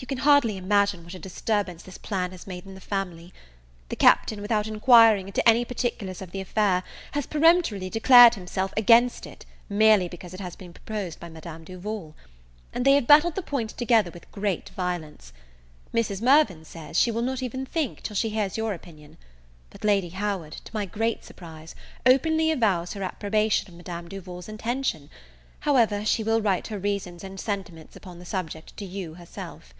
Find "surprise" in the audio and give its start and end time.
21.24-21.74